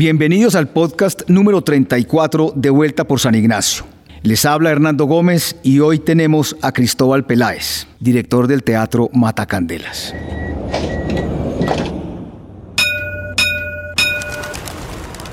[0.00, 3.84] Bienvenidos al podcast número 34 de Vuelta por San Ignacio.
[4.22, 10.14] Les habla Hernando Gómez y hoy tenemos a Cristóbal Peláez, director del Teatro Matacandelas.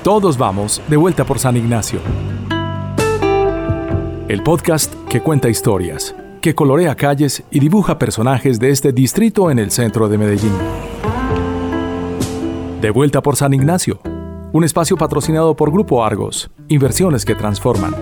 [0.02, 2.00] Todos vamos de vuelta por San Ignacio.
[4.26, 9.60] El podcast que cuenta historias, que colorea calles y dibuja personajes de este distrito en
[9.60, 10.54] el centro de Medellín.
[12.80, 14.00] De vuelta por San Ignacio,
[14.56, 17.94] un espacio patrocinado por Grupo Argos, inversiones que transforman.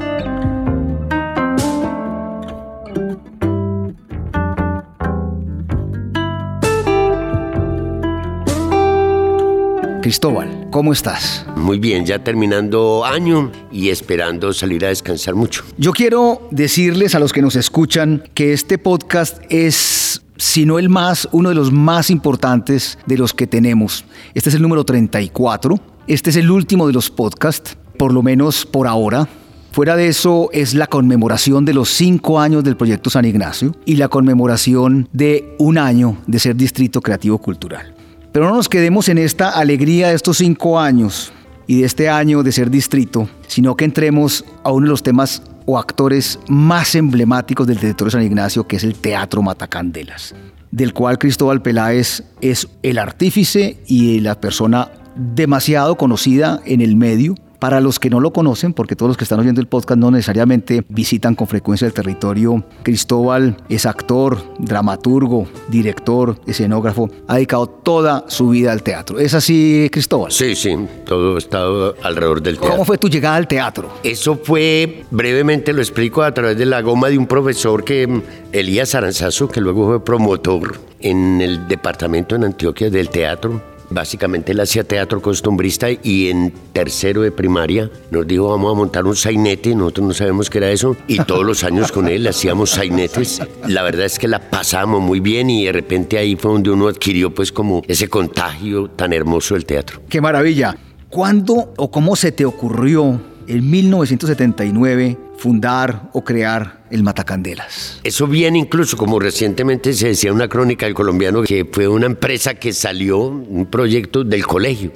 [10.00, 11.44] Cristóbal, ¿cómo estás?
[11.56, 15.64] Muy bien, ya terminando año y esperando salir a descansar mucho.
[15.76, 20.88] Yo quiero decirles a los que nos escuchan que este podcast es si no el
[20.88, 24.04] más, uno de los más importantes de los que tenemos.
[24.34, 25.80] Este es el número 34.
[26.06, 29.28] Este es el último de los podcasts, por lo menos por ahora.
[29.72, 33.96] Fuera de eso es la conmemoración de los cinco años del proyecto San Ignacio y
[33.96, 37.94] la conmemoración de un año de ser Distrito Creativo Cultural.
[38.30, 41.32] Pero no nos quedemos en esta alegría de estos cinco años
[41.66, 45.42] y de este año de ser distrito, sino que entremos a uno de los temas
[45.66, 50.34] o actores más emblemáticos del territorio de San Ignacio, que es el Teatro Matacandelas,
[50.70, 57.34] del cual Cristóbal Peláez es el artífice y la persona demasiado conocida en el medio
[57.64, 60.10] para los que no lo conocen, porque todos los que están oyendo el podcast no
[60.10, 68.26] necesariamente visitan con frecuencia el territorio, Cristóbal es actor, dramaturgo, director, escenógrafo, ha dedicado toda
[68.28, 69.18] su vida al teatro.
[69.18, 70.30] ¿Es así, Cristóbal?
[70.30, 72.72] Sí, sí, todo ha estado alrededor del teatro.
[72.72, 73.88] ¿Cómo fue tu llegada al teatro?
[74.02, 78.20] Eso fue, brevemente lo explico, a través de la goma de un profesor que,
[78.52, 84.60] Elías Aranzazo, que luego fue promotor en el departamento en Antioquia del teatro Básicamente él
[84.60, 89.74] hacía teatro costumbrista y en tercero de primaria nos dijo vamos a montar un sainete,
[89.74, 93.42] nosotros no sabemos qué era eso y todos los años con él hacíamos sainetes.
[93.66, 96.88] La verdad es que la pasamos muy bien y de repente ahí fue donde uno
[96.88, 100.00] adquirió pues como ese contagio tan hermoso del teatro.
[100.08, 100.76] ¡Qué maravilla!
[101.08, 108.00] ¿Cuándo o cómo se te ocurrió en 1979 fundar o crear el Matacandelas.
[108.02, 112.06] Eso viene incluso, como recientemente se decía en una crónica del colombiano, que fue una
[112.06, 114.92] empresa que salió, un proyecto del colegio.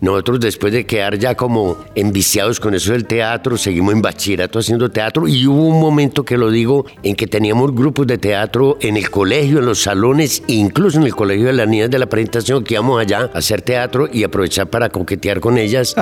[0.00, 4.90] Nosotros después de quedar ya como enviciados con eso del teatro, seguimos en bachillerato haciendo
[4.90, 8.96] teatro y hubo un momento que lo digo en que teníamos grupos de teatro en
[8.96, 12.62] el colegio, en los salones, incluso en el colegio de las niñas de la presentación
[12.62, 15.94] que íbamos allá a hacer teatro y aprovechar para coquetear con ellas.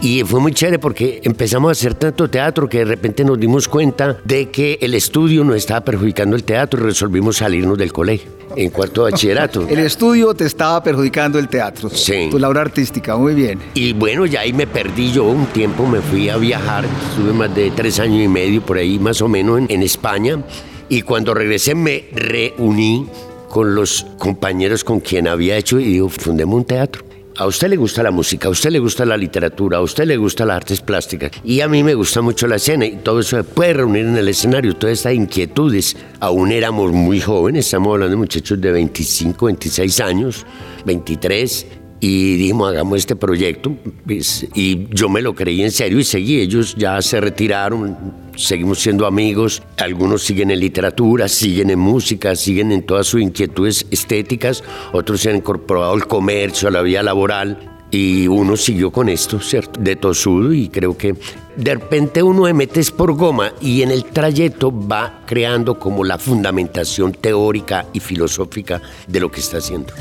[0.00, 3.66] Y fue muy chévere porque empezamos a hacer tanto teatro que de repente nos dimos
[3.66, 8.30] cuenta de que el estudio nos estaba perjudicando el teatro y resolvimos salirnos del colegio
[8.56, 9.66] en cuarto bachillerato.
[9.68, 11.90] el estudio te estaba perjudicando el teatro.
[11.90, 12.28] Sí.
[12.30, 13.58] Tu labor artística, muy bien.
[13.74, 17.54] Y bueno, ya ahí me perdí yo un tiempo, me fui a viajar, estuve más
[17.54, 20.42] de tres años y medio por ahí más o menos en, en España.
[20.88, 23.06] Y cuando regresé me reuní
[23.50, 27.76] con los compañeros con quien había hecho y digo, fundemos un teatro a usted le
[27.76, 30.80] gusta la música, a usted le gusta la literatura, a usted le gusta las artes
[30.80, 34.06] plásticas y a mí me gusta mucho la escena y todo eso se puede reunir
[34.06, 35.96] en el escenario, todas estas inquietudes.
[36.18, 40.44] Aún éramos muy jóvenes, estamos hablando de muchachos de 25, 26 años,
[40.84, 41.66] 23
[42.00, 43.74] y dijimos, hagamos este proyecto.
[44.04, 46.40] Pues, y yo me lo creí en serio y seguí.
[46.40, 47.96] Ellos ya se retiraron,
[48.36, 49.62] seguimos siendo amigos.
[49.76, 54.62] Algunos siguen en literatura, siguen en música, siguen en todas sus inquietudes estéticas.
[54.92, 57.74] Otros se han incorporado al comercio, a la vida laboral.
[57.90, 59.80] Y uno siguió con esto, ¿cierto?
[59.80, 61.14] De tosudo y creo que
[61.56, 66.18] de repente uno se mete por goma y en el trayecto va creando como la
[66.18, 69.94] fundamentación teórica y filosófica de lo que está haciendo.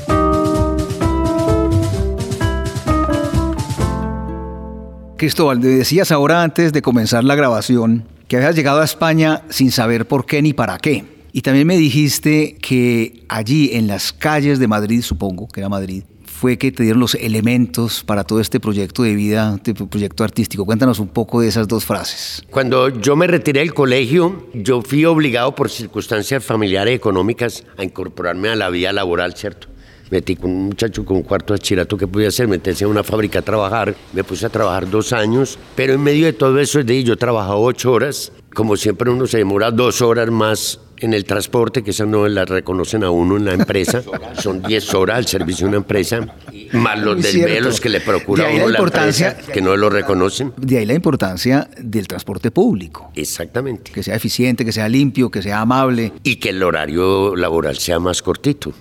[5.17, 10.07] Cristóbal, decías ahora antes de comenzar la grabación que habías llegado a España sin saber
[10.07, 11.05] por qué ni para qué.
[11.33, 16.03] Y también me dijiste que allí en las calles de Madrid, supongo que era Madrid,
[16.25, 20.65] fue que te dieron los elementos para todo este proyecto de vida, este proyecto artístico.
[20.65, 22.43] Cuéntanos un poco de esas dos frases.
[22.51, 28.49] Cuando yo me retiré del colegio, yo fui obligado por circunstancias familiares económicas a incorporarme
[28.49, 29.67] a la vida laboral, ¿cierto?
[30.09, 33.03] Metí con un muchacho con un cuarto de chirato que podía hacer, metí en una
[33.03, 36.83] fábrica a trabajar, me puse a trabajar dos años, pero en medio de todo eso,
[36.83, 41.25] de yo trabajaba ocho horas, como siempre uno se demora dos horas más en el
[41.25, 44.01] transporte, que esas no las reconocen a uno en la empresa,
[44.41, 46.27] son diez horas al servicio de una empresa,
[46.73, 50.53] más los desvelos que le procura a uno la, empresa, que no lo reconocen.
[50.57, 53.11] De ahí la importancia del transporte público.
[53.15, 53.91] Exactamente.
[53.91, 56.13] Que sea eficiente, que sea limpio, que sea amable.
[56.23, 58.73] Y que el horario laboral sea más cortito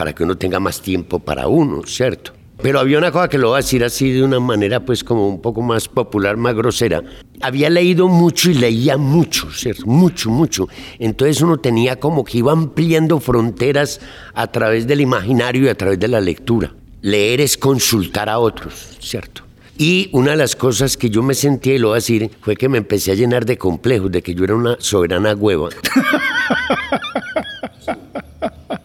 [0.00, 2.32] para que uno tenga más tiempo para uno, ¿cierto?
[2.62, 5.28] Pero había una cosa que lo voy a decir así de una manera pues como
[5.28, 7.02] un poco más popular, más grosera.
[7.42, 9.84] Había leído mucho y leía mucho, ¿cierto?
[9.84, 10.68] Mucho, mucho.
[10.98, 14.00] Entonces uno tenía como que iba ampliando fronteras
[14.32, 16.72] a través del imaginario y a través de la lectura.
[17.02, 19.42] Leer es consultar a otros, ¿cierto?
[19.76, 22.56] Y una de las cosas que yo me sentía, y lo voy a decir, fue
[22.56, 25.68] que me empecé a llenar de complejos, de que yo era una soberana hueva.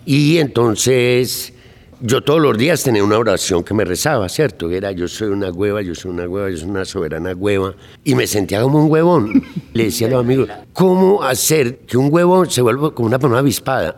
[0.06, 1.54] y entonces
[2.02, 4.70] yo todos los días tenía una oración que me rezaba, ¿cierto?
[4.70, 7.74] Era yo soy una hueva, yo soy una hueva, yo soy una soberana hueva.
[8.04, 9.44] Y me sentía como un huevón.
[9.74, 13.40] Le decía a los amigos, ¿cómo hacer que un huevón se vuelva como una persona
[13.40, 13.96] avispada?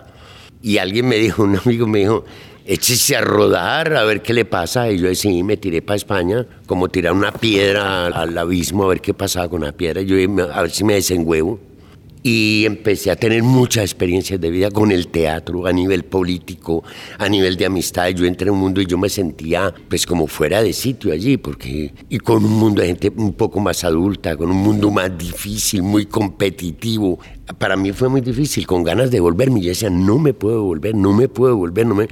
[0.61, 2.23] Y alguien me dijo, un amigo me dijo,
[2.65, 4.91] échese a rodar a ver qué le pasa.
[4.91, 9.01] Y yo sí, me tiré para España, como tirar una piedra al abismo a ver
[9.01, 10.01] qué pasaba con la piedra.
[10.01, 10.15] Yo
[10.53, 11.59] a ver si me desenhuevo.
[12.29, 16.83] Y empecé a tener muchas experiencias de vida con el teatro, a nivel político,
[17.17, 18.09] a nivel de amistad.
[18.09, 21.37] Yo entré en un mundo y yo me sentía pues como fuera de sitio allí,
[21.37, 25.17] porque y con un mundo de gente un poco más adulta, con un mundo más
[25.17, 27.17] difícil, muy competitivo,
[27.57, 29.61] para mí fue muy difícil, con ganas de volverme.
[29.61, 32.07] Yo decía, no me puedo volver, no me puedo volver, no me...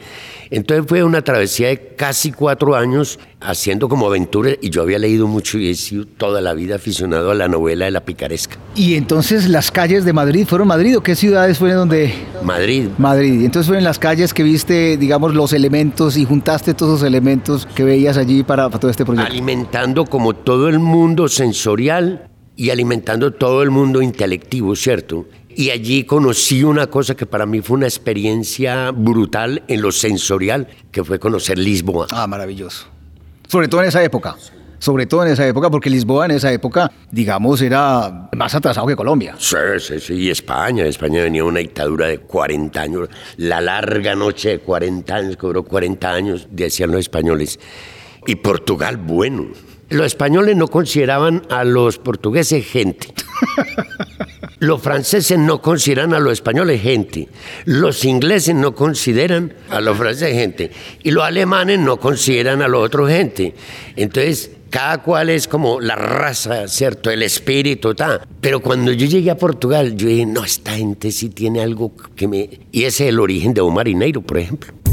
[0.50, 5.28] Entonces fue una travesía de casi cuatro años haciendo como aventura y yo había leído
[5.28, 8.58] mucho y he sido toda la vida aficionado a la novela de la picaresca.
[8.76, 12.14] ¿Y entonces las calles de Madrid fueron Madrid o qué ciudades fueron donde...?
[12.44, 12.88] Madrid.
[12.98, 13.44] Madrid.
[13.44, 17.84] Entonces fueron las calles que viste, digamos, los elementos y juntaste todos los elementos que
[17.84, 19.30] veías allí para, para todo este proyecto.
[19.30, 25.26] Alimentando como todo el mundo sensorial y alimentando todo el mundo intelectivo, ¿cierto?
[25.50, 30.68] Y allí conocí una cosa que para mí fue una experiencia brutal en lo sensorial,
[30.92, 32.08] que fue conocer Lisboa.
[32.12, 32.88] Ah, maravilloso.
[33.48, 34.36] Sobre todo en esa época.
[34.80, 38.96] Sobre todo en esa época, porque Lisboa en esa época, digamos, era más atrasado que
[38.98, 39.36] Colombia.
[39.40, 40.14] Sí, sí, sí.
[40.14, 40.86] Y España.
[40.86, 43.10] España venía una dictadura de 40 años.
[43.38, 47.60] La larga noche de 40 años, cobró 40 años, decían los españoles.
[48.28, 49.48] Y Portugal, bueno.
[49.90, 53.14] Los españoles no consideraban a los portugueses gente.
[54.60, 57.28] Los franceses no consideran a los españoles gente.
[57.66, 60.72] Los ingleses no consideran a los franceses gente.
[61.04, 63.54] Y los alemanes no consideran a los otros gente.
[63.96, 67.12] Entonces, cada cual es como la raza, ¿cierto?
[67.12, 68.22] El espíritu, tal.
[68.42, 72.28] Pero cuando yo llegué a Portugal, yo dije, no, esta gente sí tiene algo que
[72.28, 72.50] me...
[72.72, 74.85] Y ese es el origen de un marinero, por ejemplo.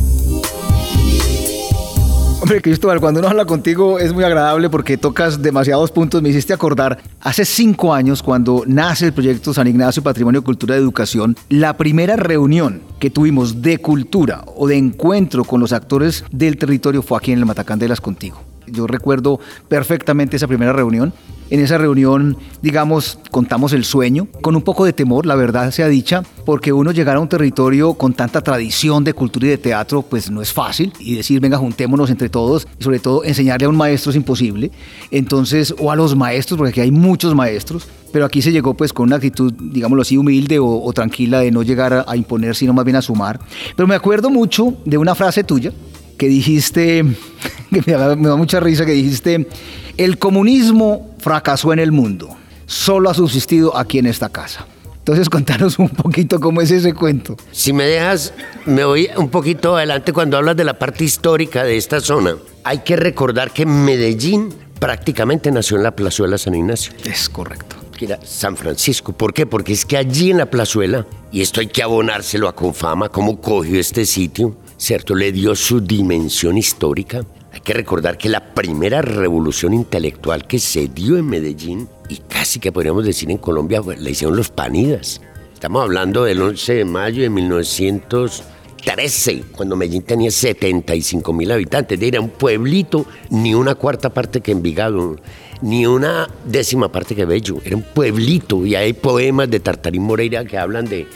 [2.43, 6.21] Hombre, Cristóbal, cuando uno habla contigo es muy agradable porque tocas demasiados puntos.
[6.23, 10.79] Me hiciste acordar, hace cinco años, cuando nace el proyecto San Ignacio Patrimonio, Cultura y
[10.81, 16.56] Educación, la primera reunión que tuvimos de cultura o de encuentro con los actores del
[16.56, 18.51] territorio fue aquí en el Matacán de las contigo.
[18.67, 21.12] Yo recuerdo perfectamente esa primera reunión.
[21.50, 25.87] En esa reunión, digamos, contamos el sueño, con un poco de temor, la verdad sea
[25.87, 30.00] dicha, porque uno llegar a un territorio con tanta tradición de cultura y de teatro,
[30.00, 30.94] pues no es fácil.
[30.99, 34.70] Y decir, venga, juntémonos entre todos, y sobre todo enseñarle a un maestro es imposible.
[35.11, 38.94] Entonces, o a los maestros, porque aquí hay muchos maestros, pero aquí se llegó pues
[38.94, 42.73] con una actitud, digámoslo así, humilde o, tranquila de no llegar a, a imponer, sino
[42.73, 43.38] más bien a sumar.
[43.76, 45.70] Pero me acuerdo mucho de una frase tuya
[46.17, 47.05] que dijiste,
[47.73, 49.49] que me da, mucha risa, que dijiste,
[49.97, 52.37] el comunismo fracasó en el mundo,
[52.67, 54.67] solo ha subsistido aquí en esta casa.
[54.99, 57.37] Entonces contanos un poquito cómo es ese cuento.
[57.50, 58.32] Si me dejas,
[58.67, 62.37] me voy un poquito adelante cuando hablas de la parte histórica de esta zona.
[62.62, 66.93] Hay que recordar que Medellín prácticamente nació en la plazuela San Ignacio.
[67.05, 67.81] Es correcto.
[68.25, 69.13] San Francisco.
[69.13, 69.47] ¿Por qué?
[69.47, 73.41] Porque es que allí en la plazuela, y esto hay que abonárselo a Confama, cómo
[73.41, 75.15] cogió este sitio, ¿cierto?
[75.15, 77.25] Le dio su dimensión histórica.
[77.53, 82.61] Hay que recordar que la primera revolución intelectual que se dio en Medellín, y casi
[82.61, 85.21] que podríamos decir en Colombia, la hicieron los panidas.
[85.53, 92.03] Estamos hablando del 11 de mayo de 1913, cuando Medellín tenía 75 mil habitantes.
[92.03, 95.17] Era un pueblito, ni una cuarta parte que Envigado,
[95.62, 97.58] ni una décima parte que Bello.
[97.64, 101.06] Era un pueblito, y hay poemas de Tartarín Moreira que hablan de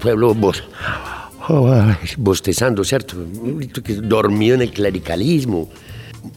[0.00, 0.36] pueblo
[2.16, 3.16] bostezando, ¿cierto?
[4.02, 5.68] Dormido en el clericalismo.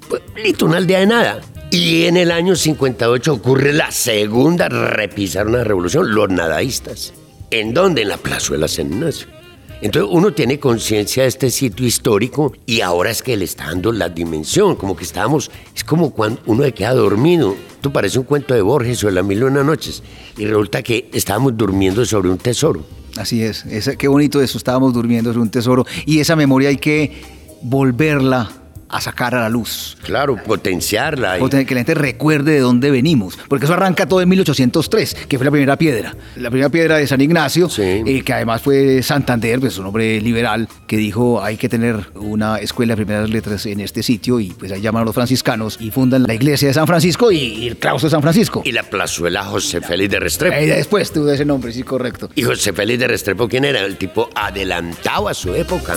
[0.07, 1.41] Pueblito, una aldea de nada.
[1.71, 7.13] Y en el año 58 ocurre la segunda, repisaron la revolución, los nadaístas.
[7.49, 8.03] ¿En dónde?
[8.03, 9.40] En la plazuela San Ignacio.
[9.81, 13.91] Entonces uno tiene conciencia de este sitio histórico y ahora es que le está dando
[13.91, 17.55] la dimensión, como que estábamos, es como cuando uno se queda dormido.
[17.71, 20.03] Esto parece un cuento de Borges o de las mil y una noches
[20.37, 22.83] y resulta que estábamos durmiendo sobre un tesoro.
[23.17, 23.65] Así es,
[23.97, 25.85] qué bonito eso, estábamos durmiendo, es un tesoro.
[26.05, 27.11] Y esa memoria hay que
[27.63, 28.60] volverla
[28.91, 29.97] a sacar a la luz.
[30.03, 31.39] Claro, potenciarla.
[31.39, 33.37] y- Que la gente recuerde de dónde venimos.
[33.47, 36.15] Porque eso arranca todo en 1803, que fue la primera piedra.
[36.35, 37.81] La primera piedra de San Ignacio, Sí.
[38.05, 42.57] eh, que además fue Santander, pues un hombre liberal, que dijo hay que tener una
[42.57, 44.39] escuela de primeras letras en este sitio.
[44.39, 47.37] Y pues ahí llaman a los franciscanos y fundan la iglesia de San Francisco y,
[47.37, 48.61] y el claustro de San Francisco.
[48.65, 50.55] Y la plazuela José Félix de Restrepo.
[50.55, 52.29] Ahí después tuvo ese nombre, sí, correcto.
[52.35, 53.81] Y José Félix de Restrepo, ¿quién era?
[53.81, 55.95] El tipo adelantado a su época.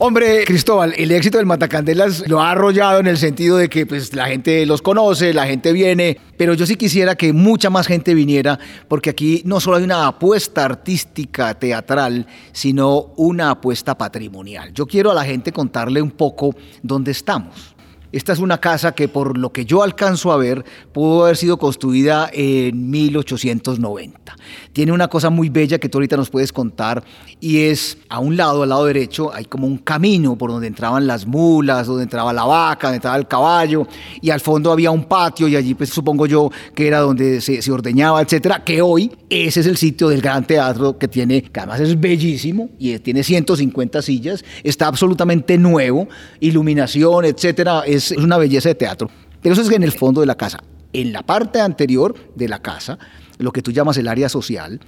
[0.00, 4.14] Hombre, Cristóbal, el éxito del Matacandelas lo ha arrollado en el sentido de que pues,
[4.14, 8.14] la gente los conoce, la gente viene, pero yo sí quisiera que mucha más gente
[8.14, 14.72] viniera, porque aquí no solo hay una apuesta artística, teatral, sino una apuesta patrimonial.
[14.72, 17.74] Yo quiero a la gente contarle un poco dónde estamos.
[18.10, 21.58] Esta es una casa que por lo que yo alcanzo a ver pudo haber sido
[21.58, 24.36] construida en 1890.
[24.72, 27.04] Tiene una cosa muy bella que tú ahorita nos puedes contar
[27.38, 31.06] y es a un lado, al lado derecho, hay como un camino por donde entraban
[31.06, 33.86] las mulas, donde entraba la vaca, donde entraba el caballo
[34.22, 37.60] y al fondo había un patio y allí pues supongo yo que era donde se,
[37.60, 41.60] se ordeñaba, etcétera, que hoy ese es el sitio del gran teatro que tiene, que
[41.60, 46.08] además es bellísimo y tiene 150 sillas, está absolutamente nuevo,
[46.40, 49.10] iluminación, etcétera, es una belleza de teatro.
[49.42, 50.58] Pero eso es en el fondo de la casa.
[50.92, 52.98] En la parte anterior de la casa,
[53.38, 54.80] lo que tú llamas el área social,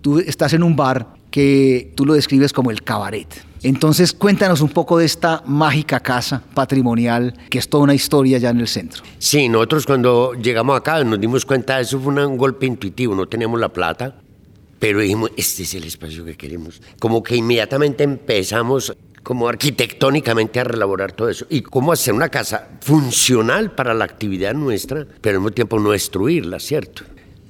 [0.00, 3.26] tú estás en un bar que tú lo describes como el cabaret.
[3.62, 8.50] Entonces cuéntanos un poco de esta mágica casa patrimonial que es toda una historia ya
[8.50, 9.02] en el centro.
[9.18, 13.58] Sí, nosotros cuando llegamos acá nos dimos cuenta, eso fue un golpe intuitivo, no teníamos
[13.58, 14.14] la plata,
[14.78, 16.80] pero dijimos, este es el espacio que queremos.
[17.00, 22.68] Como que inmediatamente empezamos como arquitectónicamente a relaborar todo eso y cómo hacer una casa
[22.80, 27.02] funcional para la actividad nuestra, pero al mismo tiempo no destruirla, ¿cierto?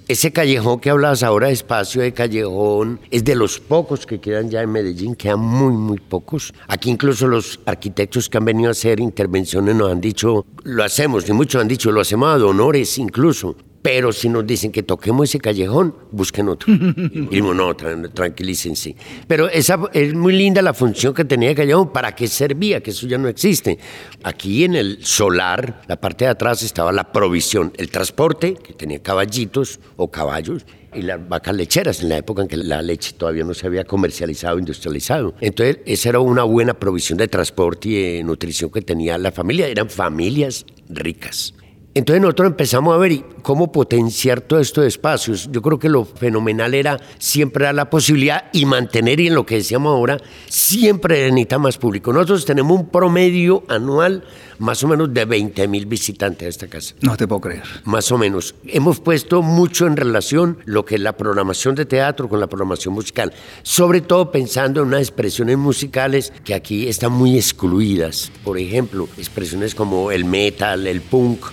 [0.08, 4.62] Ese callejón que hablabas ahora, espacio de callejón, es de los pocos que quedan ya
[4.62, 6.54] en Medellín, quedan muy, muy pocos.
[6.66, 11.28] Aquí incluso los arquitectos que han venido a hacer intervenciones nos han dicho, lo hacemos,
[11.28, 13.54] y muchos han dicho, lo hacemos a honores incluso.
[13.86, 16.72] Pero si nos dicen que toquemos ese callejón, busquen otro.
[16.76, 18.96] Y digo, no, tran- tranquilícense.
[19.28, 22.90] Pero esa es muy linda la función que tenía el callejón, para qué servía, que
[22.90, 23.78] eso ya no existe.
[24.24, 28.98] Aquí en el solar, la parte de atrás estaba la provisión, el transporte, que tenía
[29.00, 33.44] caballitos o caballos, y las vacas lecheras, en la época en que la leche todavía
[33.44, 35.34] no se había comercializado, industrializado.
[35.40, 39.68] Entonces, esa era una buena provisión de transporte y de nutrición que tenía la familia.
[39.68, 41.54] Eran familias ricas.
[41.96, 45.48] Entonces nosotros empezamos a ver cómo potenciar todo esto de espacios.
[45.50, 49.46] Yo creo que lo fenomenal era siempre dar la posibilidad y mantener, y en lo
[49.46, 52.12] que decíamos ahora, siempre necesita más público.
[52.12, 54.24] Nosotros tenemos un promedio anual
[54.58, 56.94] más o menos de 20 mil visitantes a esta casa.
[57.00, 57.62] No te puedo creer.
[57.84, 58.54] Más o menos.
[58.66, 62.92] Hemos puesto mucho en relación lo que es la programación de teatro con la programación
[62.92, 63.32] musical.
[63.62, 68.30] Sobre todo pensando en unas expresiones musicales que aquí están muy excluidas.
[68.44, 71.46] Por ejemplo, expresiones como el metal, el punk,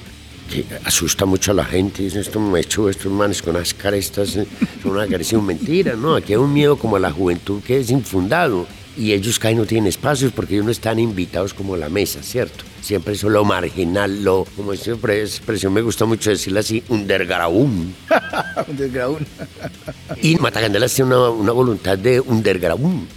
[0.49, 2.03] que asusta mucho a la gente.
[2.03, 4.47] Dicen, esto me hecho estos manes con las carestas, eh,
[4.81, 6.15] son una agresión mentira, ¿no?
[6.15, 8.67] Aquí hay un miedo como a la juventud que es infundado.
[8.95, 12.21] Y ellos caen no tienen espacios porque ellos no están invitados como a la mesa,
[12.21, 12.63] ¿cierto?
[12.79, 17.95] Siempre eso lo marginal, lo, como siempre esa expresión me gusta mucho decirla así, underground.
[18.67, 19.25] Underground.
[20.21, 23.07] Y Matacandelas tiene una, una voluntad de underground.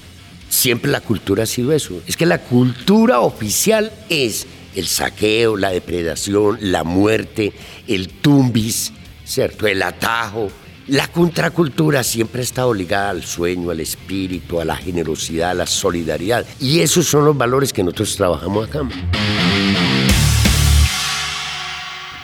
[0.48, 2.00] Siempre la cultura ha sido eso.
[2.06, 7.52] Es que la cultura oficial es el saqueo, la depredación, la muerte,
[7.88, 8.92] el tumbis,
[9.24, 9.66] ¿cierto?
[9.66, 10.48] El atajo.
[10.86, 15.66] La contracultura siempre ha estado ligada al sueño, al espíritu, a la generosidad, a la
[15.66, 16.46] solidaridad.
[16.60, 18.82] Y esos son los valores que nosotros trabajamos acá.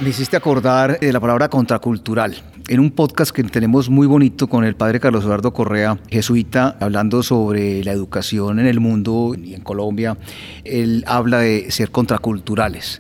[0.03, 2.35] Me hiciste acordar de la palabra contracultural.
[2.67, 7.23] En un podcast que tenemos muy bonito con el padre Carlos Eduardo Correa, jesuita, hablando
[7.23, 10.19] sobre la educación en el mundo y en Colombia,
[10.65, 12.99] él habla de ser contraculturales.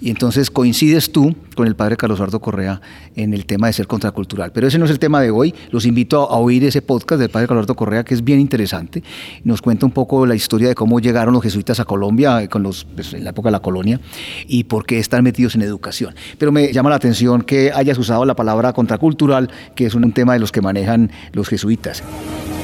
[0.00, 2.80] Y entonces coincides tú con el padre Carlos Eduardo Correa
[3.16, 4.52] en el tema de ser contracultural.
[4.52, 5.54] Pero ese no es el tema de hoy.
[5.70, 9.02] Los invito a oír ese podcast del padre Carlos Eduardo Correa, que es bien interesante.
[9.44, 13.14] Nos cuenta un poco la historia de cómo llegaron los jesuitas a Colombia los, pues,
[13.14, 14.00] en la época de la colonia
[14.46, 16.14] y por qué están metidos en educación.
[16.38, 20.34] Pero me llama la atención que hayas usado la palabra contracultural, que es un tema
[20.34, 22.02] de los que manejan los jesuitas.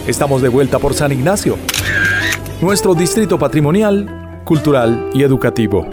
[0.07, 1.57] Estamos de vuelta por San Ignacio,
[2.61, 5.87] nuestro distrito patrimonial, cultural y educativo.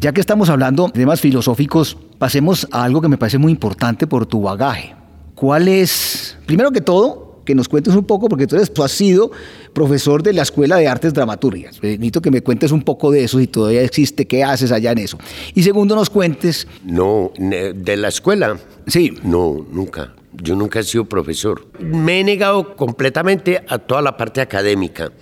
[0.00, 4.06] Ya que estamos hablando de temas filosóficos, pasemos a algo que me parece muy importante
[4.06, 4.94] por tu bagaje.
[5.34, 9.30] ¿Cuál es, primero que todo, que nos cuentes un poco, porque entonces tú has sido
[9.74, 11.76] profesor de la Escuela de Artes Dramaturgias.
[11.82, 14.92] Eh, necesito que me cuentes un poco de eso, si todavía existe, qué haces allá
[14.92, 15.18] en eso.
[15.54, 16.66] Y segundo, nos cuentes...
[16.82, 18.58] No, de la escuela.
[18.86, 19.18] Sí.
[19.22, 20.14] No, nunca.
[20.32, 21.66] Yo nunca he sido profesor.
[21.78, 25.12] Me he negado completamente a toda la parte académica,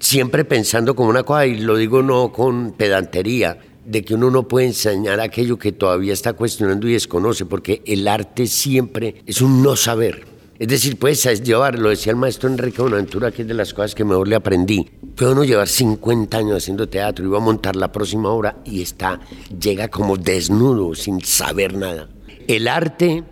[0.00, 4.48] siempre pensando como una cosa, y lo digo no con pedantería, de que uno no
[4.48, 9.62] puede enseñar aquello que todavía está cuestionando y desconoce, porque el arte siempre es un
[9.62, 10.26] no saber.
[10.58, 13.94] Es decir, puedes llevar, lo decía el maestro Enrique Bonaventura, que es de las cosas
[13.94, 14.88] que mejor le aprendí.
[15.16, 19.20] Puede uno llevar 50 años haciendo teatro va a montar la próxima obra y está,
[19.60, 22.08] llega como desnudo, sin saber nada.
[22.46, 23.24] El arte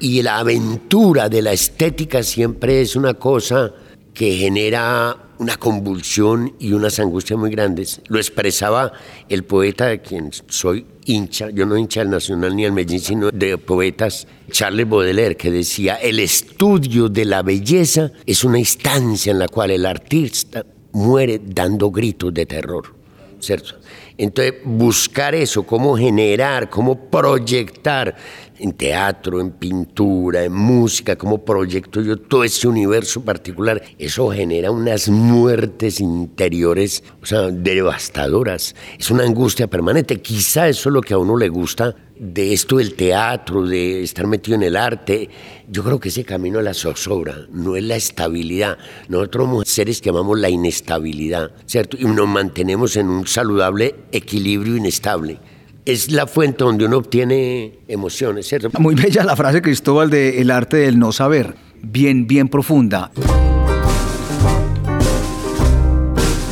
[0.00, 3.74] y la aventura de la estética siempre es una cosa
[4.14, 8.00] que genera una convulsión y unas angustias muy grandes.
[8.08, 8.92] Lo expresaba
[9.28, 13.30] el poeta de quien soy hincha, yo no hincha del Nacional ni del Medellín, sino
[13.30, 19.38] de poetas, Charles Baudelaire, que decía, el estudio de la belleza es una instancia en
[19.38, 22.94] la cual el artista muere dando gritos de terror,
[23.40, 23.76] ¿cierto?
[24.18, 28.14] Entonces, buscar eso, cómo generar, cómo proyectar
[28.62, 34.70] en teatro, en pintura, en música, cómo proyecto yo todo ese universo particular, eso genera
[34.70, 38.76] unas muertes interiores, o sea, devastadoras.
[38.98, 40.22] Es una angustia permanente.
[40.22, 44.28] Quizá eso es lo que a uno le gusta de esto del teatro, de estar
[44.28, 45.28] metido en el arte.
[45.68, 48.78] Yo creo que ese camino es la zozobra, no es la estabilidad.
[49.08, 51.96] Nosotros somos seres que amamos la inestabilidad, ¿cierto?
[51.98, 55.40] Y nos mantenemos en un saludable equilibrio inestable
[55.84, 58.70] es la fuente donde uno obtiene emociones, ¿cierto?
[58.78, 61.56] Muy bella la frase, Cristóbal, de el arte del no saber.
[61.82, 63.10] Bien, bien profunda.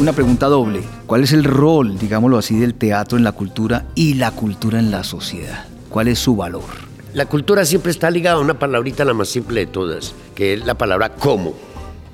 [0.00, 0.82] Una pregunta doble.
[1.06, 4.90] ¿Cuál es el rol, digámoslo así, del teatro en la cultura y la cultura en
[4.90, 5.66] la sociedad?
[5.90, 6.64] ¿Cuál es su valor?
[7.12, 10.64] La cultura siempre está ligada a una palabrita la más simple de todas, que es
[10.64, 11.54] la palabra como.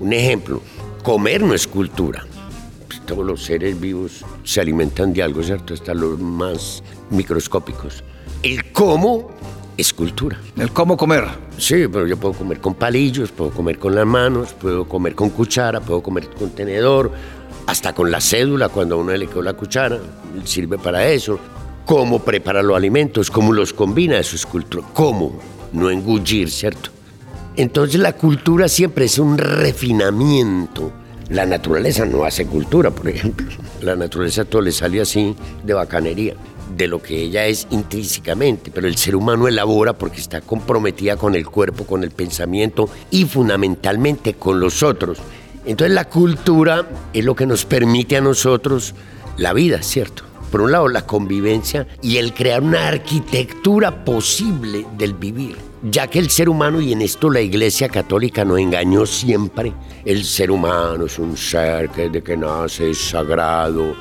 [0.00, 0.62] Un ejemplo,
[1.02, 2.26] comer no es cultura
[3.06, 5.72] todos los seres vivos se alimentan de algo, ¿cierto?
[5.72, 8.02] Hasta los más microscópicos.
[8.42, 9.30] El cómo
[9.76, 10.38] es cultura.
[10.56, 11.24] El cómo comer.
[11.56, 15.30] Sí, pero yo puedo comer con palillos, puedo comer con las manos, puedo comer con
[15.30, 17.12] cuchara, puedo comer con tenedor,
[17.66, 19.98] hasta con la cédula cuando a uno le quedó la cuchara,
[20.44, 21.38] sirve para eso.
[21.84, 24.86] Cómo prepara los alimentos, cómo los combina, eso es cultura.
[24.92, 25.38] Cómo,
[25.72, 26.90] no engullir, ¿cierto?
[27.56, 30.92] Entonces la cultura siempre es un refinamiento
[31.28, 33.46] la naturaleza no hace cultura, por ejemplo.
[33.82, 35.34] La naturaleza todo le sale así
[35.64, 36.34] de bacanería,
[36.76, 41.34] de lo que ella es intrínsecamente, pero el ser humano elabora porque está comprometida con
[41.34, 45.18] el cuerpo, con el pensamiento y fundamentalmente con los otros.
[45.64, 48.94] Entonces la cultura es lo que nos permite a nosotros
[49.36, 50.22] la vida, ¿cierto?
[50.50, 56.18] Por un lado, la convivencia y el crear una arquitectura posible del vivir ya que
[56.18, 59.72] el ser humano, y en esto la Iglesia Católica no engañó siempre,
[60.04, 63.94] el ser humano es un ser que de que nace es sagrado,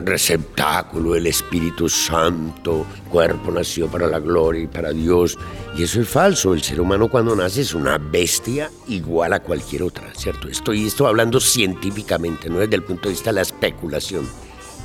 [0.00, 5.38] receptáculo del Espíritu Santo, cuerpo nació para la gloria y para Dios.
[5.76, 9.84] Y eso es falso, el ser humano cuando nace es una bestia igual a cualquier
[9.84, 10.48] otra, ¿cierto?
[10.48, 14.28] Estoy esto hablando científicamente, no desde el punto de vista de la especulación.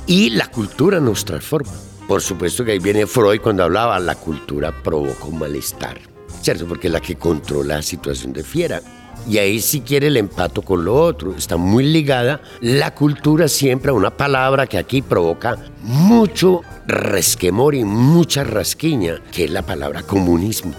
[0.06, 1.72] Y la cultura nos transforma.
[2.06, 6.17] Por supuesto que ahí viene Freud cuando hablaba, la cultura provoca un malestar.
[6.40, 6.66] ¿Cierto?
[6.66, 8.82] Porque es la que controla la situación de fiera.
[9.28, 11.34] Y ahí si quiere el empato con lo otro.
[11.34, 17.84] Está muy ligada la cultura siempre a una palabra que aquí provoca mucho resquemor y
[17.84, 20.72] mucha rasquiña, que es la palabra comunismo.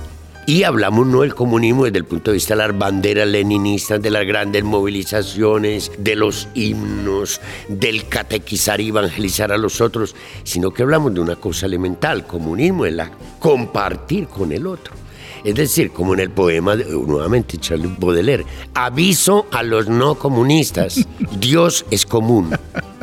[0.47, 4.09] Y hablamos no del comunismo desde el punto de vista de las banderas leninistas, de
[4.09, 10.81] las grandes movilizaciones, de los himnos, del catequizar y evangelizar a los otros, sino que
[10.81, 12.25] hablamos de una cosa elemental.
[12.25, 15.08] Comunismo es la compartir con el otro.
[15.43, 21.07] Es decir, como en el poema, de, nuevamente Charles Baudelaire, aviso a los no comunistas,
[21.39, 22.51] Dios es común.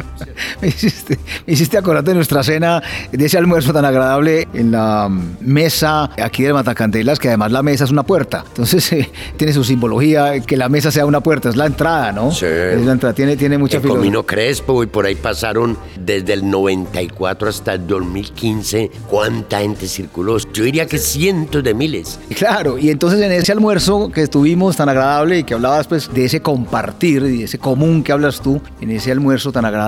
[0.61, 5.09] me, hiciste, me hiciste acordar de nuestra cena, de ese almuerzo tan agradable en la
[5.41, 8.45] mesa aquí de Matacantelas, que además la mesa es una puerta.
[8.49, 12.31] Entonces eh, tiene su simbología, que la mesa sea una puerta, es la entrada, ¿no?
[12.33, 12.47] Sí.
[12.47, 16.49] Es la entrada, tiene, tiene mucha el Comino Crespo y por ahí pasaron desde el
[16.49, 18.91] 94 hasta el 2015.
[19.09, 20.39] ¿Cuánta gente circuló?
[20.53, 22.19] Yo diría que cientos de miles.
[22.37, 26.25] Claro, y entonces en ese almuerzo que estuvimos tan agradable y que hablabas pues de
[26.25, 29.86] ese compartir y de ese común que hablas tú, en ese almuerzo tan agradable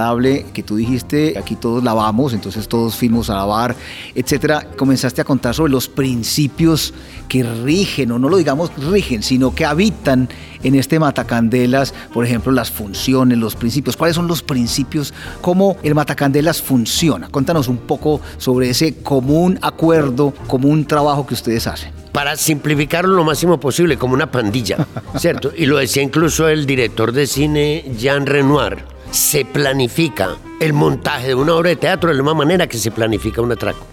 [0.53, 3.77] que tú dijiste, aquí todos lavamos, entonces todos fuimos a lavar,
[4.15, 6.95] etcétera, comenzaste a contar sobre los principios
[7.29, 10.29] que rigen, o no lo digamos rigen, sino que habitan
[10.63, 13.97] en este Matacandelas, por ejemplo, las funciones, los principios.
[13.97, 15.15] ¿Cuáles son los principios?
[15.41, 17.29] ¿Cómo el Matacandelas funciona?
[17.29, 21.93] Cuéntanos un poco sobre ese común acuerdo, común trabajo que ustedes hacen.
[22.13, 24.87] para simplificarlo lo máximo posible, como una pandilla,
[25.19, 25.53] ¿cierto?
[25.57, 28.98] Y lo decía incluso el director de cine Jean Renoir.
[29.11, 32.91] Se planifica el montaje de una obra de teatro de la misma manera que se
[32.91, 33.87] planifica un atraco.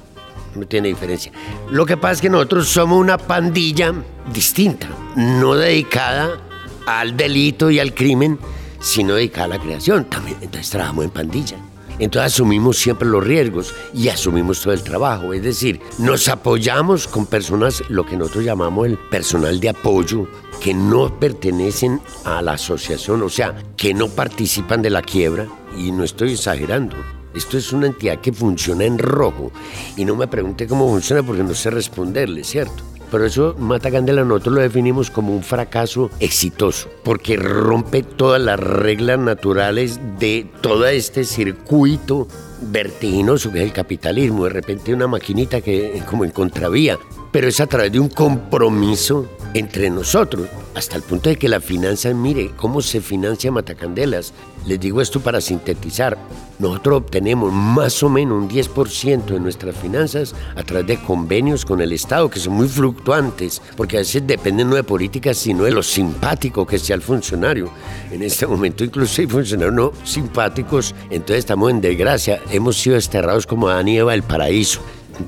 [0.56, 1.32] No tiene diferencia.
[1.70, 3.94] Lo que pasa es que nosotros somos una pandilla
[4.34, 6.40] distinta, no dedicada
[6.86, 8.40] al delito y al crimen,
[8.80, 10.06] sino dedicada a la creación.
[10.06, 11.58] También, entonces trabajamos en pandilla.
[12.00, 15.34] Entonces asumimos siempre los riesgos y asumimos todo el trabajo.
[15.34, 20.28] Es decir, nos apoyamos con personas, lo que nosotros llamamos el personal de apoyo,
[20.62, 25.48] que no pertenecen a la asociación, o sea, que no participan de la quiebra.
[25.78, 26.96] Y no estoy exagerando.
[27.34, 29.52] Esto es una entidad que funciona en rojo.
[29.98, 32.95] Y no me pregunte cómo funciona porque no sé responderle, ¿cierto?
[33.10, 38.60] Por eso Mata Candela nosotros lo definimos como un fracaso exitoso, porque rompe todas las
[38.60, 42.28] reglas naturales de todo este circuito
[42.62, 44.46] vertiginoso que es el capitalismo.
[44.46, 46.98] De repente una maquinita que como en contravía,
[47.32, 51.62] pero es a través de un compromiso entre nosotros, hasta el punto de que la
[51.62, 54.34] finanza, mire cómo se financia Matacandelas.
[54.68, 56.18] Les digo esto para sintetizar.
[56.60, 61.82] Nosotros obtenemos más o menos un 10% de nuestras finanzas a través de convenios con
[61.82, 65.72] el Estado, que son muy fluctuantes, porque a veces dependen no de políticas, sino de
[65.72, 67.70] lo simpático que sea el funcionario.
[68.12, 72.42] En este momento incluso hay funcionarios no simpáticos, entonces estamos en desgracia.
[72.52, 74.82] Hemos sido desterrados como Adán y Eva del paraíso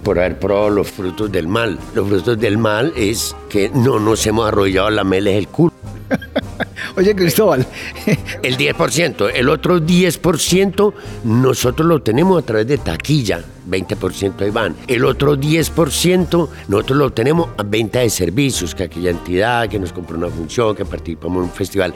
[0.04, 1.80] por haber probado los frutos del mal.
[1.93, 5.73] Los frutos del mal es que no nos hemos arrollado la meles el culo.
[6.95, 7.65] Oye, Cristóbal.
[8.43, 9.32] el 10%.
[9.34, 13.41] El otro 10% nosotros lo tenemos a través de taquilla.
[13.69, 14.76] 20% ahí van.
[14.88, 19.91] El otro 10% nosotros lo tenemos a venta de servicios, que aquella entidad que nos
[19.91, 21.93] compró una función, que participamos en un festival.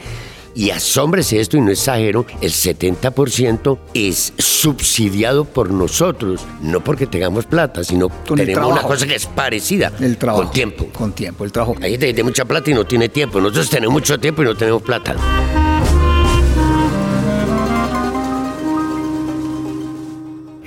[0.53, 7.45] Y asómbrese esto, y no exagero, el 70% es subsidiado por nosotros, no porque tengamos
[7.45, 9.91] plata, sino Con tenemos una cosa que es parecida.
[9.99, 10.43] El trabajo.
[10.43, 10.87] Con tiempo.
[10.93, 11.75] Con tiempo, el trabajo.
[11.81, 13.39] Hay gente que tiene mucha plata y no tiene tiempo.
[13.39, 15.15] Nosotros tenemos mucho tiempo y no tenemos plata.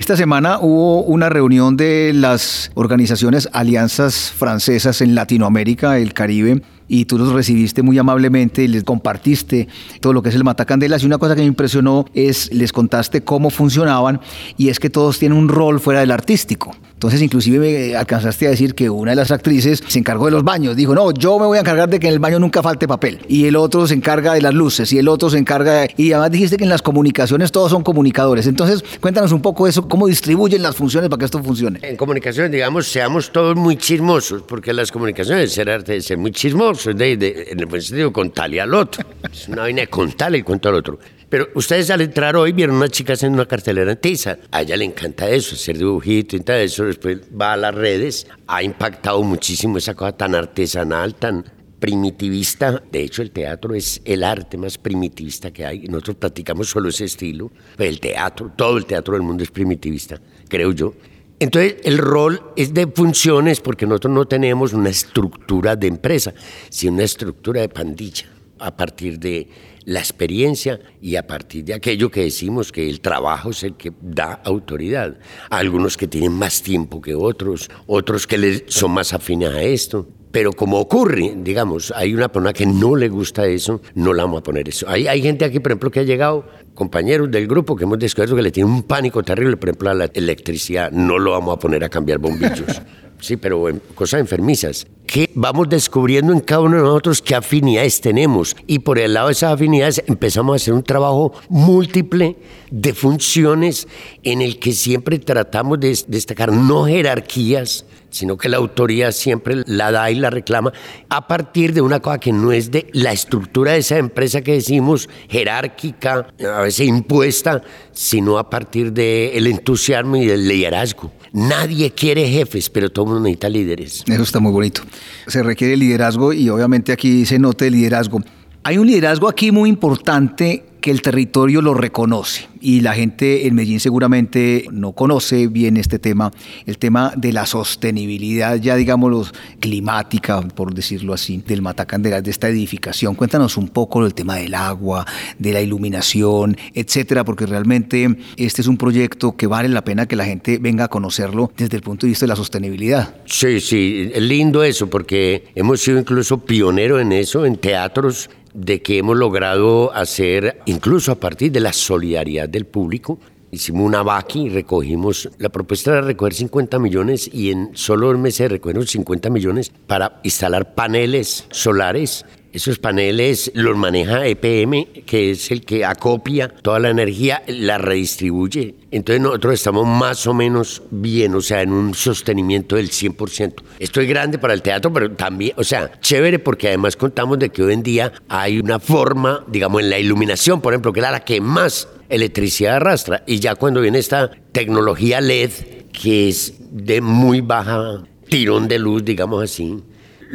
[0.05, 7.05] Esta semana hubo una reunión de las organizaciones alianzas francesas en Latinoamérica, el Caribe, y
[7.05, 9.67] tú los recibiste muy amablemente y les compartiste
[9.99, 11.03] todo lo que es el Matacandelas.
[11.03, 14.19] Y una cosa que me impresionó es, les contaste cómo funcionaban
[14.57, 16.75] y es que todos tienen un rol fuera del artístico.
[16.95, 20.45] Entonces, inclusive me alcanzaste a decir que una de las actrices se encargó de los
[20.45, 20.77] baños.
[20.77, 23.19] Dijo, no, yo me voy a encargar de que en el baño nunca falte papel.
[23.27, 25.93] Y el otro se encarga de las luces y el otro se encarga de...
[25.97, 28.47] Y además dijiste que en las comunicaciones todos son comunicadores.
[28.47, 31.79] Entonces, cuéntanos un poco eso, cómo distribuyen las funciones para que esto funcione.
[31.81, 36.31] En comunicaciones, digamos, seamos todos muy chismosos, porque las comunicaciones ser arte ser muy
[36.75, 39.05] chismosos, de, de- en el buen sentido, contarle al otro.
[39.31, 40.99] Es una vaina de contarle el cuento al otro.
[41.27, 44.37] Pero ustedes al entrar hoy vieron una chica haciendo una cartelera en tiza.
[44.51, 46.85] A ella le encanta eso, hacer dibujito y todo eso.
[46.85, 48.27] Después va a las redes.
[48.47, 51.43] Ha impactado muchísimo esa cosa tan artesanal, tan
[51.79, 52.81] primitivista.
[52.91, 55.79] De hecho, el teatro es el arte más primitivista que hay.
[55.87, 57.51] Nosotros practicamos solo ese estilo.
[57.77, 60.93] El teatro, todo el teatro del mundo es primitivista, creo yo.
[61.39, 66.33] Entonces, el rol es de funciones porque nosotros no tenemos una estructura de empresa,
[66.69, 68.25] sino una estructura de pandilla
[68.59, 69.49] a partir de
[69.83, 73.91] la experiencia y a partir de aquello que decimos que el trabajo es el que
[74.01, 75.17] da autoridad.
[75.49, 80.07] Algunos que tienen más tiempo que otros, otros que les son más afines a esto.
[80.35, 84.41] Pero como ocurre, digamos, hay una persona que no le gusta eso, no la vamos
[84.41, 84.85] a poner eso.
[84.89, 88.35] Hay, hay gente aquí, por ejemplo, que ha llegado, compañeros del grupo, que hemos descubierto
[88.35, 90.91] que le tiene un pánico terrible, por ejemplo, a la electricidad.
[90.91, 92.81] No lo vamos a poner a cambiar bombillos.
[93.21, 94.85] Sí, pero en cosas enfermizas.
[95.07, 98.57] Que vamos descubriendo en cada uno de nosotros qué afinidades tenemos.
[98.67, 102.35] Y por el lado de esas afinidades empezamos a hacer un trabajo múltiple
[102.69, 103.87] de funciones
[104.21, 109.91] en el que siempre tratamos de destacar no jerarquías, sino que la autoridad siempre la
[109.91, 110.71] da y la reclama
[111.09, 114.53] a partir de una cosa que no es de la estructura de esa empresa que
[114.53, 121.11] decimos jerárquica, a veces impuesta, sino a partir del entusiasmo y del liderazgo.
[121.33, 124.05] Nadie quiere jefes, pero todo el mundo necesita líderes.
[124.07, 124.83] Eso está muy bonito.
[125.27, 128.21] Se requiere liderazgo y obviamente aquí se nota el liderazgo.
[128.63, 133.55] Hay un liderazgo aquí muy importante que el territorio lo reconoce y la gente en
[133.55, 136.31] Medellín seguramente no conoce bien este tema,
[136.67, 139.25] el tema de la sostenibilidad, ya digámoslo,
[139.59, 143.15] climática, por decirlo así, del Matacandelas, de esta edificación.
[143.15, 145.07] Cuéntanos un poco del tema del agua,
[145.39, 150.15] de la iluminación, etcétera, porque realmente este es un proyecto que vale la pena que
[150.15, 153.15] la gente venga a conocerlo desde el punto de vista de la sostenibilidad.
[153.25, 158.97] Sí, sí, lindo eso, porque hemos sido incluso pioneros en eso, en teatros, de que
[158.97, 163.19] hemos logrado hacer, incluso a partir de la solidaridad del público,
[163.51, 168.17] hicimos una vaca y recogimos, la propuesta era recoger 50 millones y en solo dos
[168.17, 175.51] meses recogieron 50 millones para instalar paneles solares esos paneles los maneja EPM, que es
[175.51, 178.75] el que acopia toda la energía, la redistribuye.
[178.91, 183.55] Entonces nosotros estamos más o menos bien, o sea, en un sostenimiento del 100%.
[183.77, 187.49] Esto es grande para el teatro, pero también, o sea, chévere porque además contamos de
[187.49, 191.11] que hoy en día hay una forma, digamos, en la iluminación, por ejemplo, que es
[191.11, 193.25] la que más electricidad arrastra.
[193.27, 195.51] Y ya cuando viene esta tecnología LED,
[195.91, 199.77] que es de muy baja tirón de luz, digamos así,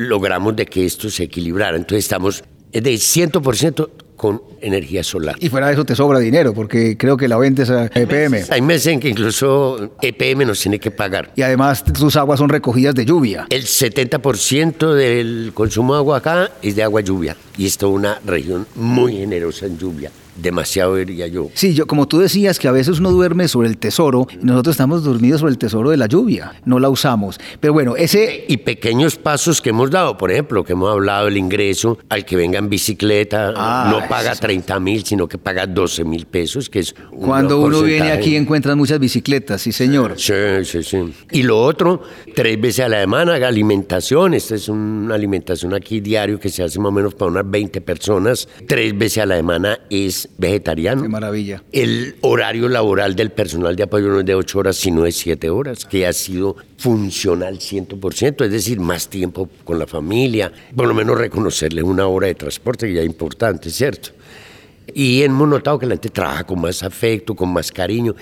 [0.01, 1.77] logramos de que esto se equilibrara.
[1.77, 5.37] Entonces estamos de 100% con energía solar.
[5.41, 8.45] Y fuera de eso te sobra dinero, porque creo que la vendes a EPM.
[8.51, 11.33] Hay meses en que incluso EPM nos tiene que pagar.
[11.37, 13.47] Y además tus aguas son recogidas de lluvia.
[13.49, 17.35] El 70% del consumo de agua acá es de agua lluvia.
[17.57, 21.49] Y esto es una región muy generosa en lluvia demasiado diría yo.
[21.55, 25.05] Sí, yo como tú decías que a veces uno duerme sobre el tesoro, nosotros estamos
[25.05, 27.39] dormidos sobre el tesoro de la lluvia, no la usamos.
[27.61, 31.37] Pero bueno, ese y pequeños pasos que hemos dado, por ejemplo, que hemos hablado del
[31.37, 36.05] ingreso al que venga en bicicleta, ah, no paga 30 mil, sino que paga 12
[36.05, 40.15] mil pesos, que es cuando uno viene aquí encuentran muchas bicicletas, sí señor.
[40.17, 40.99] Sí, sí, sí.
[41.33, 42.03] Y lo otro,
[42.35, 46.79] tres veces a la semana alimentación, esta es una alimentación aquí diario que se hace
[46.79, 51.03] más o menos para unas 20 personas, tres veces a la semana es vegetariano.
[51.03, 51.63] Qué maravilla.
[51.73, 55.51] El horario laboral del personal de apoyo no es de 8 horas, sino de 7
[55.51, 60.95] horas, que ha sido funcional 100%, es decir, más tiempo con la familia, por lo
[60.95, 64.11] menos reconocerle una hora de transporte, que ya es importante, ¿cierto?
[64.95, 68.17] Y hemos notado que la gente trabaja con más afecto, con más cariño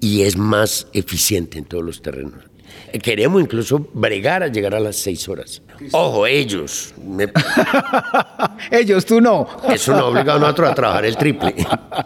[0.00, 2.44] y es más eficiente en todos los terrenos.
[3.02, 5.62] Queremos incluso bregar a llegar a las seis horas.
[5.92, 6.94] Ojo, ellos.
[8.70, 9.46] ellos, tú no.
[9.68, 11.54] Eso no obliga a nosotros a trabajar el triple.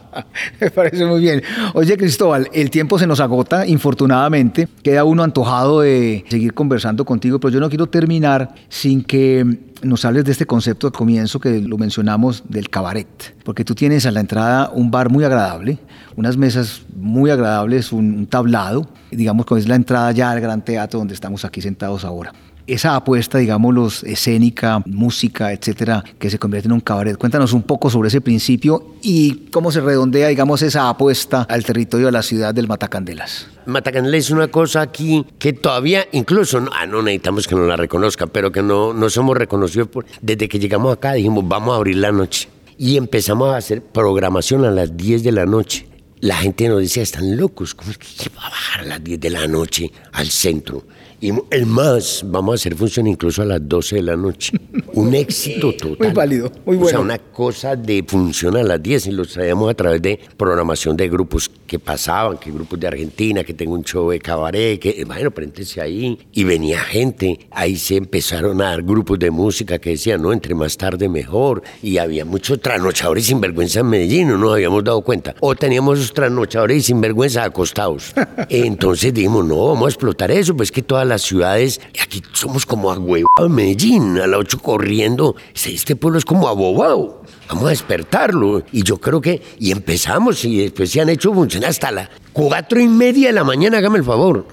[0.61, 1.43] Me parece muy bien.
[1.75, 4.69] Oye, Cristóbal, el tiempo se nos agota, infortunadamente.
[4.83, 10.05] Queda uno antojado de seguir conversando contigo, pero yo no quiero terminar sin que nos
[10.05, 14.11] hables de este concepto de comienzo que lo mencionamos del cabaret, porque tú tienes a
[14.11, 15.79] la entrada un bar muy agradable,
[16.17, 20.99] unas mesas muy agradables, un, tablado, digamos que es la entrada ya al gran teatro
[20.99, 22.33] donde estamos aquí sentados ahora
[22.69, 27.17] esa apuesta, digamos, escénica, música, etcétera, que se convierte en un cabaret.
[27.17, 32.07] Cuéntanos un poco sobre ese principio y cómo se redondea, digamos, esa apuesta al territorio
[32.07, 33.49] de la ciudad del Matacandelas.
[33.67, 38.27] Matacandelas es una cosa aquí que todavía, incluso, ah, no necesitamos que nos la reconozca,
[38.27, 41.97] pero que no, no somos reconocidos por, desde que llegamos acá, dijimos, vamos a abrir
[41.97, 42.49] la noche.
[42.77, 45.89] Y empezamos a hacer programación a las 10 de la noche.
[46.21, 49.21] La gente nos decía, están locos, ¿cómo es que va a bajar a las 10
[49.21, 50.85] de la noche al centro?
[51.21, 54.53] Y el más, vamos a hacer función incluso a las 12 de la noche.
[54.93, 55.97] Un éxito total.
[55.99, 56.87] Muy válido, muy bueno.
[56.87, 60.21] O sea, una cosa de función a las 10 y lo traíamos a través de
[60.37, 64.81] programación de grupos que pasaban, que grupos de Argentina, que tengo un show de cabaret,
[64.81, 66.19] que bueno, préntense ahí.
[66.33, 70.55] Y venía gente, ahí se empezaron a dar grupos de música que decían, no, entre
[70.55, 71.63] más tarde mejor.
[71.83, 75.35] Y había muchos trasnochadores sin vergüenza en Medellín, no nos habíamos dado cuenta.
[75.41, 78.15] O teníamos esos trasnochadores sin vergüenza acostados.
[78.49, 82.91] Entonces dijimos, no, vamos a explotar eso, pues que todas las ciudades, aquí somos como
[82.91, 85.37] a en Medellín, a las 8 corriendo.
[85.55, 87.23] Este pueblo es como abobado.
[87.49, 88.63] Vamos a despertarlo.
[88.73, 92.81] Y yo creo que, y empezamos, y después se han hecho funcionar hasta las cuatro
[92.81, 94.47] y media de la mañana, hágame el favor.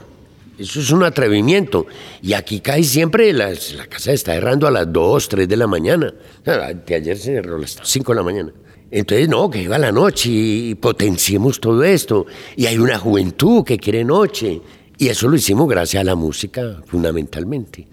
[0.58, 1.86] Eso es un atrevimiento.
[2.22, 5.68] Y aquí cae siempre, la, la casa está errando a las 2, 3 de la
[5.68, 6.14] mañana.
[6.44, 8.54] De ayer se cerró a las 5 de la mañana.
[8.92, 12.26] Entonces, no, que iba la noche y potenciemos todo esto.
[12.56, 14.62] Y hay una juventud que quiere noche.
[14.98, 17.88] Y eso lo hicimos gracias a la música, fundamentalmente.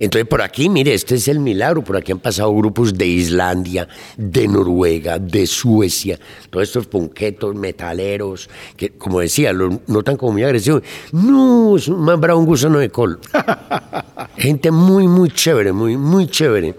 [0.00, 1.82] Entonces, por aquí, mire, este es el milagro.
[1.82, 6.18] Por aquí han pasado grupos de Islandia, de Noruega, de Suecia,
[6.50, 10.82] todos estos punquetos, metaleros, que, como decía, lo notan como muy agresivos.
[11.12, 13.18] No, es más bravo un gusano de col.
[14.36, 16.74] Gente muy, muy chévere, muy, muy chévere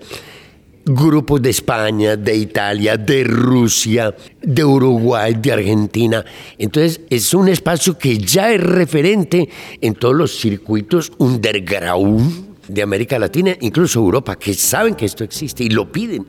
[0.89, 6.25] grupos de España, de Italia, de Rusia, de Uruguay, de Argentina.
[6.57, 9.49] Entonces es un espacio que ya es referente
[9.81, 15.63] en todos los circuitos underground de América Latina, incluso Europa, que saben que esto existe
[15.63, 16.25] y lo piden.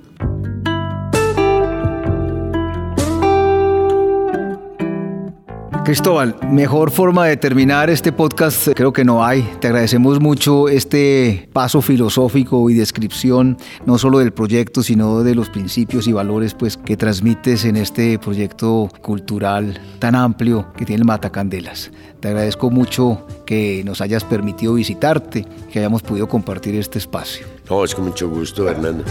[5.85, 9.43] Cristóbal, mejor forma de terminar este podcast creo que no hay.
[9.61, 15.49] Te agradecemos mucho este paso filosófico y descripción, no solo del proyecto, sino de los
[15.49, 21.07] principios y valores pues, que transmites en este proyecto cultural tan amplio que tiene el
[21.07, 21.90] Matacandelas.
[22.21, 27.47] Te agradezco mucho que nos hayas permitido visitarte, que hayamos podido compartir este espacio.
[27.69, 29.05] No, es con mucho gusto, Hernando.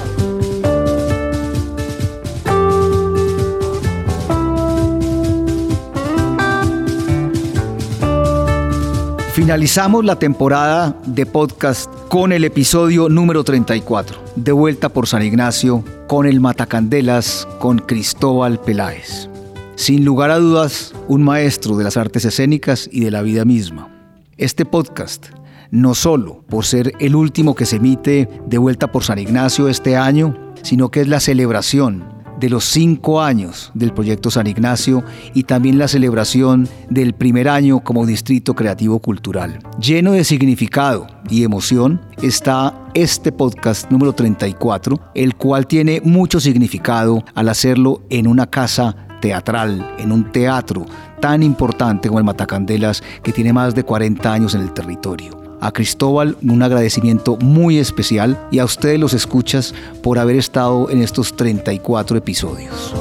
[9.40, 15.82] Finalizamos la temporada de podcast con el episodio número 34, de vuelta por San Ignacio,
[16.10, 19.30] con el Matacandelas, con Cristóbal Peláez.
[19.76, 23.88] Sin lugar a dudas, un maestro de las artes escénicas y de la vida misma.
[24.36, 25.28] Este podcast,
[25.72, 29.96] no solo por ser el último que se emite de vuelta por San Ignacio este
[29.96, 35.44] año, sino que es la celebración de los cinco años del proyecto San Ignacio y
[35.44, 39.60] también la celebración del primer año como Distrito Creativo Cultural.
[39.80, 47.24] Lleno de significado y emoción está este podcast número 34, el cual tiene mucho significado
[47.36, 50.86] al hacerlo en una casa teatral, en un teatro
[51.20, 55.72] tan importante como el Matacandelas, que tiene más de 40 años en el territorio a
[55.72, 61.36] Cristóbal un agradecimiento muy especial y a ustedes los escuchas por haber estado en estos
[61.36, 62.94] 34 episodios.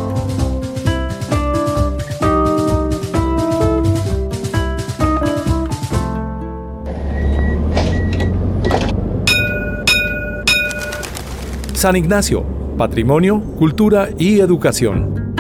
[11.79, 12.45] San Ignacio,
[12.77, 15.35] Patrimonio, Cultura y Educación.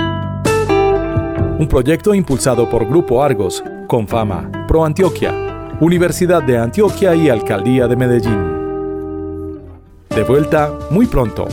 [1.58, 5.47] Un proyecto impulsado por Grupo Argos, con fama, Pro Antioquia,
[5.80, 8.58] Universidad de Antioquia y Alcaldía de Medellín.
[10.10, 11.46] De vuelta muy pronto.